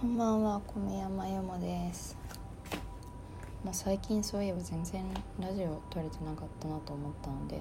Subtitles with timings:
[0.00, 2.16] こんばんは米山由もです。
[3.62, 5.04] まあ、最近そういえば全然
[5.38, 7.60] ラジオ撮れてなかったなと思ったので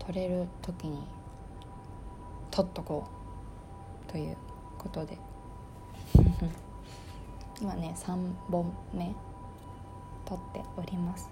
[0.00, 0.98] 撮れる時に
[2.50, 3.06] 撮っとこ
[4.08, 4.36] うという
[4.76, 5.16] ことで。
[7.62, 9.14] 今ね3本目
[10.24, 11.30] 撮っております。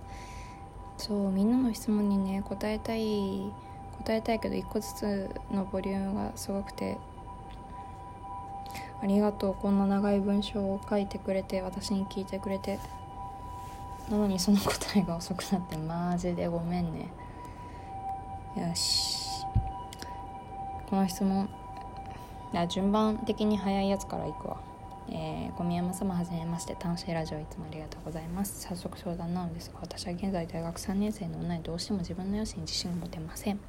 [0.99, 3.53] そうみんなの質問にね答えたい
[3.99, 6.97] 答えたいけど1個ずつのボリュームがすごくて
[9.03, 9.55] ありがとう。
[9.55, 12.79] こんな長い文章を書いてくれて私に聞いてくれて。
[14.11, 17.13] なのにその答えが遅くなってマジでごめんね。
[18.57, 19.45] よし。
[20.89, 21.49] この質問。
[22.69, 24.61] 順番的に早いやつからいくわ。
[25.09, 26.75] えー、小宮山様はじめまして。
[26.75, 28.61] 楽しいラジオいつもありがとうございます。
[28.63, 33.61] 早速相談なのですが私は現在大学3年生の女にどうしても自分の容姿に自信が持てません。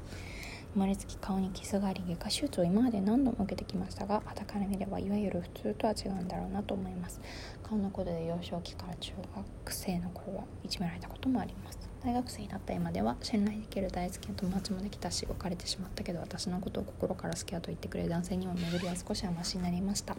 [0.73, 7.19] 生まれつき顔に傷があり外科手術を今まで何度も受けてきましたが傍から見ればいわゆる普通とは違うんだろうなと思います。
[7.63, 11.79] 顔のことで幼少期から中学生の頃はいじめられたこともあります。
[12.03, 20.15] 大学生になった今では信頼できる大好きな友達もできたし別れてしまったけど私のことを心から好きだと言ってくれる男性にも巡りは少しはマシになりました。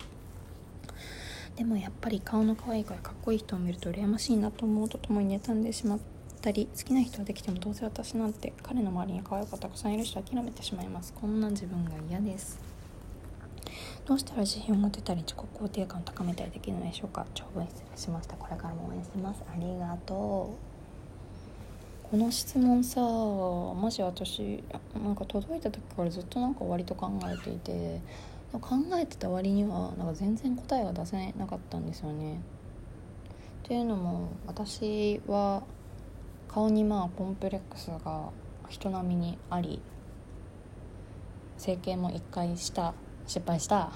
[1.57, 5.99] でもやっぱり顔の可愛いからかっこいい人を見ると羨ましいなと思うとともに妬んでしまっ
[6.43, 11.13] たり好きな人はできてもどうせ私なんて彼の周りに可愛い子たくさんいる人諦めてしまいます。
[11.15, 12.61] こんな自分が嫌です。
[14.05, 17.25] どうしたら自信を持てたり自己肯定感を高めたりできるのでしょうか。
[17.33, 18.37] 長文失礼しました。
[18.37, 19.43] これからも応援してます。
[19.49, 20.73] ありがとう。
[22.11, 24.63] この質問さマジ私
[25.03, 28.01] なんか届いた時からずっとなんか割と考えていて
[28.53, 32.41] 考えてた割にはなんか全然答えが出せなかったんですよね。
[33.65, 35.63] っていうのも私は
[36.53, 38.29] 顔にまあコンプレックスが
[38.69, 39.81] 人並みにあり
[41.57, 42.93] 整形も1回した
[43.27, 43.91] 失敗した。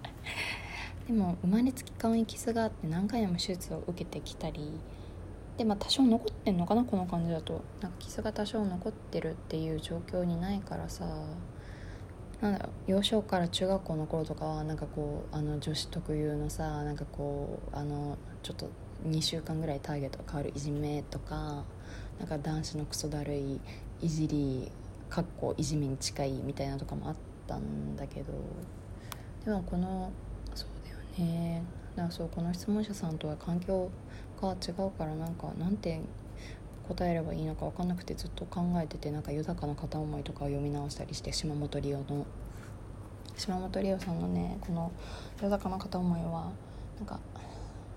[1.06, 4.78] でも生まれつき顔に傷があって何回も手術を受けてきたり
[5.56, 7.62] でまあ多少残ってんのかなこの感じだと。
[7.80, 11.06] なんか傷が多少残ってるっていう状況にないからさ。
[12.40, 18.70] なんだろう幼少から中学校の頃とかはなんかこうあの女子特有のさなんかこうあのちょっと
[19.06, 21.64] 2週間ぐらいターゲットが変わるいじめとか
[22.18, 23.60] なんか男子のクソだるい
[24.00, 24.70] いじり
[25.08, 27.16] かっこいじめに近いみたいなとかもあっ
[27.46, 28.32] たんだけど
[29.44, 30.10] でもこの
[30.54, 30.98] そうだよ
[31.30, 31.62] ね。
[31.96, 33.90] だからそうこの質問者さんとは環境
[34.40, 36.00] が違うからなんかなんて
[36.86, 42.26] 答えればいいのか分かんなくてずっと考えててなんか豊かな片思いとかを読み直したりして島本理生の。
[43.36, 44.90] 島本理生さんのねこの
[45.42, 46.50] 豊かな片思いは
[46.98, 47.20] なんか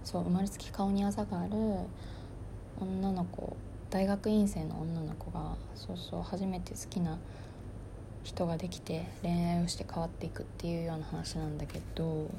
[0.04, 1.52] そう生まれつき顔にあざがある
[2.80, 3.56] 女の子
[3.90, 7.18] 大学院生の女の子がそうそう初めて好きな
[8.24, 12.30] 人ができて恋愛をして変わっていくっていうような話なんだけど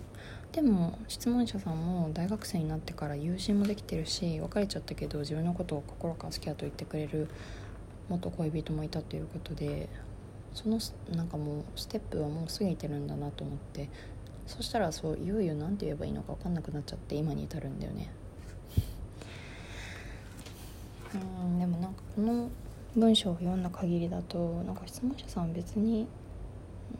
[0.53, 7.29] でも質問者さんも大学生になってから友人もできてるし別れちゃったけど自分のことを心から好きだと言ってくれる
[8.09, 9.89] 元恋人もいたということで
[10.55, 10.79] その
[11.15, 13.89] なんかもうステップはもう過ぎてるんだなと思って
[14.53, 18.13] そしたらそういよいよ何て言えばいいのか分かんなくなっちゃって今に至るんだよね。
[21.15, 22.51] うんでもなんかこの
[22.95, 26.07] 文章を読んだ限りだとなんか質問者さん別に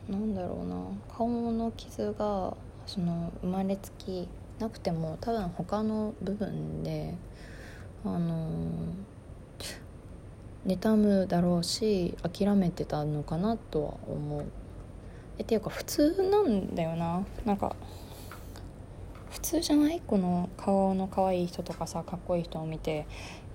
[0.09, 0.75] なんだろうな。
[1.15, 4.27] 顔の傷がその生まれつき
[4.57, 7.13] なくても多分他の部分で
[8.03, 8.49] あの
[10.65, 14.45] 妬むだろうし諦めてたのかなとは思う。
[15.37, 17.23] えっていうか普通なんだよな。
[17.45, 17.75] なんか
[19.31, 20.01] 普通じゃない？
[20.05, 23.05] この顔の可愛い人とかさかっこいい人を見て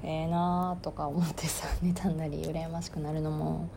[0.03, 3.69] ええー、なーとか思ってさ 妬んだり羨ましくなるのも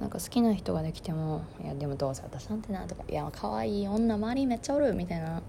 [0.00, 5.42] なんか好きな人ができても「いやでもどうせ私なんてな」とか「いや可愛い女周りめっちゃおる」みたいな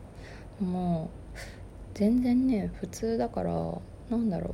[0.60, 1.38] もう
[1.94, 3.54] 全然ね普通だから
[4.10, 4.54] なんだろう。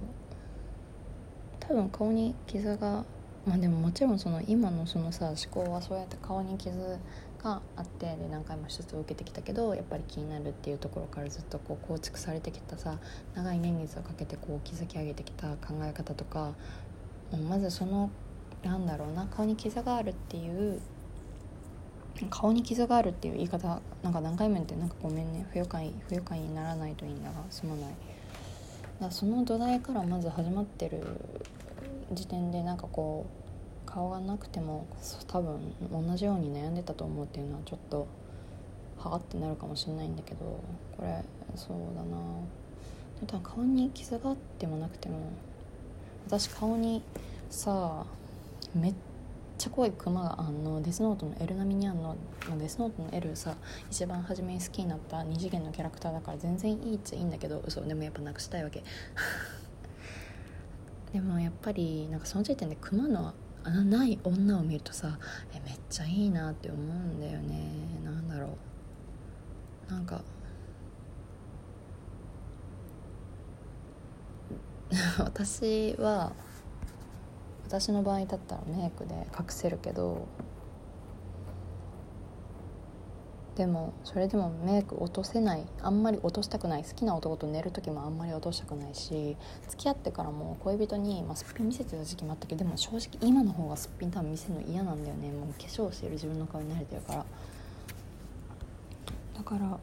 [1.60, 3.06] 多分顔に傷が
[3.46, 6.78] まあでももちろんその今のそのさ思考はそうやって顔に傷
[7.44, 13.00] があってで何回も手術を受けてきたけどやっぱり気になるっていうところからずっとこう構築されてきたさ
[13.34, 16.54] 長い年月をかけてこう築き上げてきた考え方とか
[17.50, 18.12] まずその
[18.64, 20.80] なんだろうな顔に傷があるっていう
[22.30, 27.94] 顔に傷があるっていう言い方なんか何回も言ってなんかごめんね不愉快不愉快にならないといいんだがすまない。
[29.00, 31.02] だその土台からまず始まってる
[32.14, 33.26] 時点でなんかこ
[33.86, 34.86] う顔がなくても
[35.28, 35.60] 多分
[35.92, 38.08] 同じように悩んでたと思うっていうのはちょっと
[38.98, 40.40] はあってなるかもしれないんだけど
[40.98, 41.24] これ
[41.56, 42.18] そうだな。
[43.28, 45.18] 多分顔に傷があってもなくても
[46.26, 47.04] 私顔に
[47.50, 48.06] さ
[48.74, 48.94] めっ
[49.58, 52.16] ちゃ濃いクマがあんのデスノートの L 並みにあんの
[52.58, 53.56] デスノートの L さ
[53.92, 58.84] 一番初めに好きになった二次元のキャラクターだから全然いいっちゃいいんだけど嘘でもやっぱなくしたいわけ。
[61.14, 65.20] でもやっぱりなんかその時点でクマの穴ない女を見るとさ
[65.54, 68.00] えめっちゃいいなって思うんだよね。
[68.04, 68.58] なんだろ
[69.90, 69.92] う。
[69.92, 70.22] なんか
[75.20, 76.32] 私は
[77.66, 80.28] 私の場合だったらメイクで隠せるけど
[83.56, 89.36] でもそれでもメイク落とせないあんまり落としたくない好きな男と寝る時もあんまり落としたくないし
[89.68, 95.30] 付き合ってからも恋人に、まあ、すっぴん見せてた時期もあったけどでも正直今の方がすっぴん多分見せるの嫌なんだよね。
[95.32, 97.26] もう化粧してる自分の顔に慣れてるから。
[99.36, 99.80] だから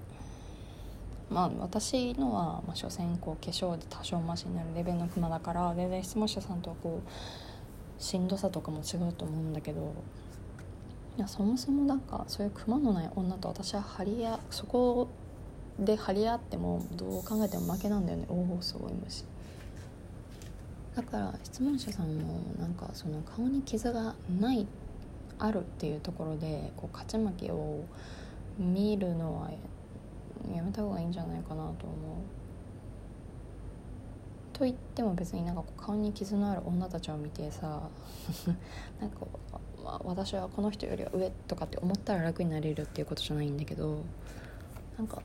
[1.30, 9.92] まあ私のは、まあ、所詮こう化粧で多少マシになるレベルのクマだから全然質問者さんとはこうしんどさとかも違うと思うんだけど
[11.18, 15.08] いやそもそもなんかそういうクマのない女と私は張り合そこ
[15.76, 19.24] で張り合ってもどう考えても負けなんだよねおおすごい虫
[20.94, 24.64] だから質問者さんもなんかその顔に傷がない
[25.40, 27.84] あるっていうところでこう勝ち負けを
[28.56, 29.50] 見るのは
[30.54, 32.37] やめた方がいいんじゃないかなと思う。
[34.58, 37.82] と言っても別になんか顔に傷のある女たちを見てさ
[39.00, 39.18] なんか
[39.84, 44.02] まあ、私はこの人よりは上とかって思ったら楽になれるっていうことじゃないんだけど
[44.98, 45.22] なんか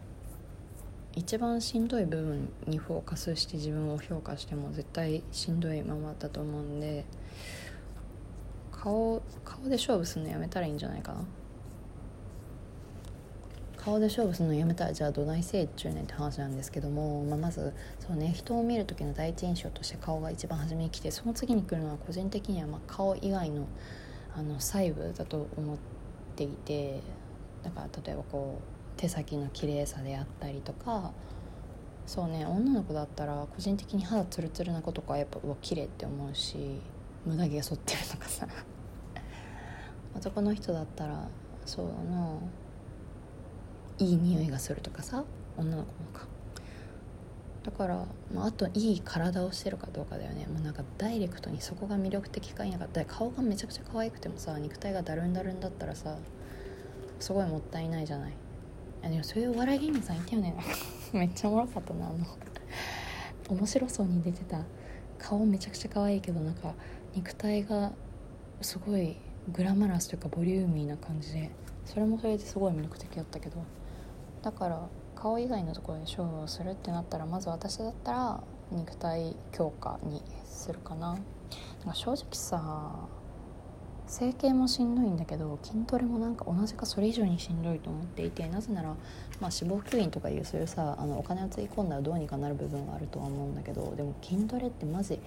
[1.16, 7.04] 一番しんどい部分にフォーカスして自分を評価しても絶対しんどいままだと思うんで
[8.72, 11.26] 顔顔で勝負するのやめたらいいんじゃないかな。
[13.84, 23.68] 顔で勝負するのやめたらじゃあどないせいっちゅうねんって話なんですけども、まあ、まずそうね人を見る時の第一印象として顔が一番初めに来てその次に来るのは個人的にはま顔以外の
[24.36, 25.78] あの細部だと思っ
[26.36, 27.02] ていて
[27.62, 31.12] だから例えばこう手先の綺麗さであったりとか
[32.08, 36.80] そうね女の子だったら個人的に肌ツルツルな子とかやっぱうわ綺麗って思うし
[37.26, 38.48] 無駄毛が剃ってるとかさ。
[40.16, 41.28] 男の人だったら
[41.66, 42.38] そうだな
[44.04, 45.24] いい匂いがするとかさ
[45.58, 46.28] 女の子もか。
[47.64, 50.46] だから、まあ、あといい体をしてるかどうかだよね。
[50.48, 53.06] もうなんかダイレクトにそこが魅力的かいなかった。
[53.06, 56.18] 顔がめちゃくちゃ可愛くてもさ肉体がだるんだるんだったらさ
[57.20, 58.34] すごいもったいないじゃない。
[59.06, 60.56] あでもそういうお笑い芸人さんいたよね。
[61.14, 62.26] めっちゃおもろかったなあの。
[63.50, 64.60] 面白そうに出てた。
[65.18, 66.74] 顔めちゃくちゃ可愛いけどなんか
[67.16, 67.94] 肉体が
[68.60, 69.16] すごい
[69.54, 71.52] グラマラスというかボリューミーな感じで
[71.86, 73.64] それもそれですごい魅力的だったけど。
[74.44, 81.14] だから顔以外のところで勝負をするってなったらまず私だったら肉体強化にするかな。
[81.14, 81.20] なん
[81.90, 83.08] か正直さ
[84.06, 88.98] 整形もしんどいんだけど筋トレもなんか同じかそれ以上にしんどいと思っていてなぜなら、まあ、
[89.50, 95.20] 脂肪吸引とかいうそういうさあのお金をつぎ込んだらどうにかなる部分があるとは思うんだけどでも筋トレってマジ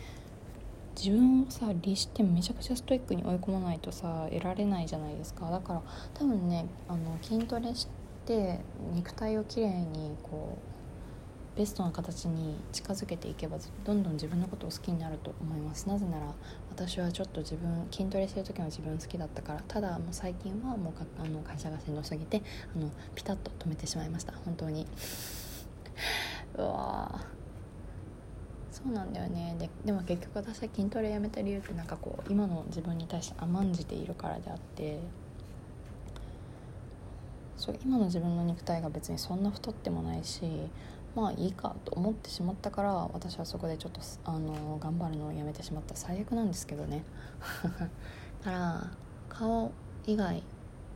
[0.96, 5.50] 自分をさ律してめちゃくちゃストイックに追い込まないとさ得られないじゃないですか。
[5.50, 5.82] だから
[6.14, 7.86] 多分ねあの筋トレし
[8.26, 8.58] てって
[8.92, 10.58] 肉体をきれいにこ
[11.54, 15.88] うベストな形に近づけていけばどんどん自分のことを好きになると思います。
[15.88, 16.26] なぜなら
[16.70, 22.42] 私はちょっと自分筋トレしてる時は自分好きだったからただもう最近はもうあの会社が先導すぎて
[22.74, 24.34] あのピタッと止めてしまいました。
[24.44, 24.86] 本当に。
[26.58, 27.24] うわ
[28.70, 29.56] そうなんだよね。
[29.58, 35.00] ででも結局私は筋トレやめた理由ってなんかこう今の自分に対して甘んじているからであって
[37.66, 40.42] そう今の自分の肉体が別にそんな太ってもないし
[41.16, 47.02] まあいいかと思ってしまったから私はそこでちょっとあの頑張るのをやめてしまった最悪なんですけどね。
[47.74, 47.80] だ
[48.44, 48.90] から
[49.28, 49.72] 顔
[50.06, 50.44] 以外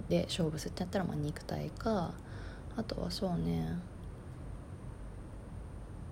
[0.09, 2.13] で勝負するってやったらまあ肉体か
[2.77, 3.77] あとはそうね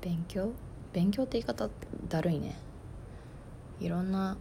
[0.00, 0.50] 勉強？
[0.93, 1.69] 勉強って言い方
[2.09, 2.57] だるいね。
[3.79, 4.37] いろんな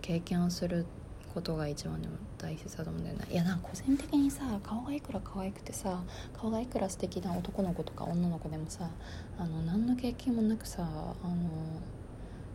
[0.00, 0.86] 経験をする
[1.34, 3.24] ことが一番でも大切だと思うんだよな。
[3.26, 6.02] いやなんか個人的にさ顔がいくら可愛くてさ
[6.38, 8.90] 顔がいくら素敵な男の子とか女の子でもさ
[9.38, 11.34] あの何の経験もなくさあの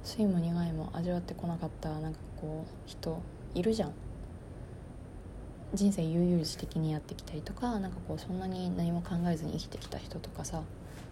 [0.03, 3.21] 酸いも苦いも味わってこなかったなんかこう人
[3.55, 3.93] いるじゃん。
[5.71, 10.63] 人生悠々自適にやってきたりとかなんかこうそんなに何も考えずに生きてきた人とかさ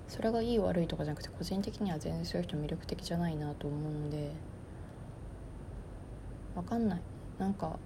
[0.08, 4.32] それがいい悪いとかじゃなくて個人的には全然そういう人魅力的じゃないなと思うので
[6.56, 7.02] 分かんない。
[7.38, 7.78] なんか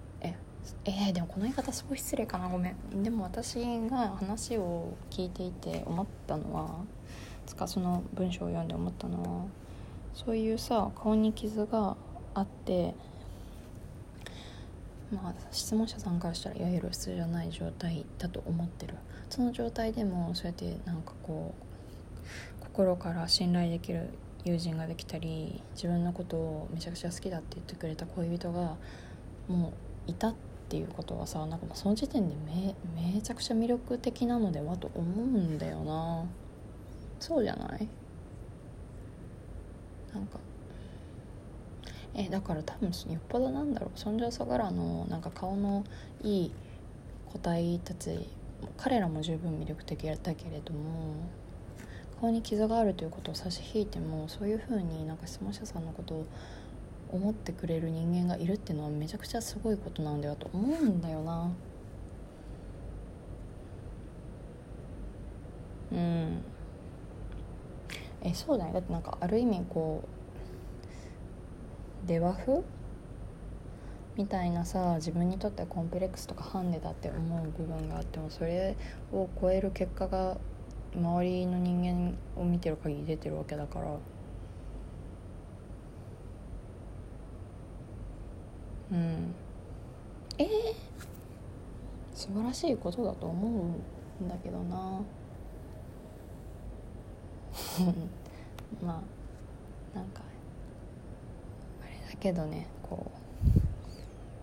[0.86, 3.03] えー、でもこの言い方すごい失礼かなごめん。
[3.03, 3.56] でも私
[3.89, 6.75] が話を聞いていて思ったのは
[7.46, 9.46] つかその文章を読んで思ったのは
[10.13, 11.96] そういうさ顔に傷が
[12.34, 12.96] あって
[15.12, 18.96] まあ質問者さんからしたらいわゆる普通じゃない状態だと思ってる。
[19.30, 21.53] その状態でもそうやってなんかこ
[22.60, 24.10] う心から信頼できる
[24.44, 28.75] 友人ができたり自分のことをめちゃくちゃ好きだって言ってくれた恋人が
[29.48, 29.74] も
[30.08, 32.74] ういたってていうことはさなんかその時点でめ
[33.13, 36.24] めちゃくちゃ魅力的なのではと思うんだよな。
[37.20, 37.90] そうじゃない？
[40.13, 40.40] なんか。
[42.13, 44.00] えだから多分よっぽどなんだろう。
[44.00, 45.84] そんじょそこらのなんか顔の
[46.24, 46.51] いい
[47.25, 48.30] 個体たち
[48.78, 51.16] 彼らも十分魅力的だけれども
[52.22, 56.25] 顔に傷があるということを差し引いてもそういうふうになんか質問者さんのことを
[57.12, 61.51] 思ってくれる人間がいるっていうのはめちゃくちゃすごいことなんだよと思うんだよな。
[65.91, 66.41] うん。
[68.24, 68.74] えそうだね。
[68.74, 70.03] だってなんかある意味こ
[72.03, 72.63] うデワフ
[74.15, 78.75] みたいなさ自分にとってはコンプレックスとかハンデだって思う部分があってもそれ
[79.12, 80.38] を超える結果が
[80.96, 83.98] 周りの人間を見てる限り出てるわけだから。
[88.92, 89.34] うん。
[90.38, 90.48] えー、
[92.14, 93.48] 素晴らしいことだと思
[94.22, 95.02] うんだけどな。
[98.82, 99.02] ま
[99.94, 100.22] あなんか
[101.82, 103.22] あれだけどねこう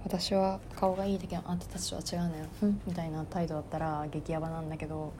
[0.05, 2.47] 私は顔がいいだけあんたたちとは違うのよ。
[2.87, 5.13] みたいな態度だったら激ヤバなんだけど。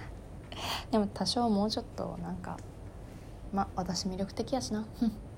[0.90, 2.56] でも多少もうちょっとなんか
[3.52, 4.82] まあ私魅力的やしな。
[4.82, 4.84] っ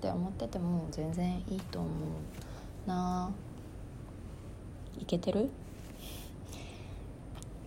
[0.01, 1.91] て思ってても全然いいと思う。
[5.11, 5.51] けてる？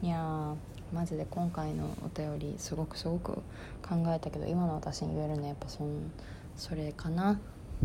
[0.01, 0.55] いや
[0.93, 3.33] マジで今回のお便りすごくすごく
[3.81, 6.11] 考えたけど今の私に言えるのはやっぱそん
[6.55, 7.39] それかな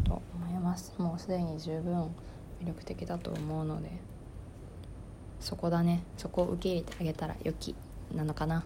[0.05, 0.93] と思います。
[0.99, 2.05] もうすでに十分
[2.63, 3.91] 魅力的だと思うので
[5.41, 6.03] そこだね。
[6.17, 7.75] そこを受け入れてあげたら良き
[8.15, 8.65] なのかな。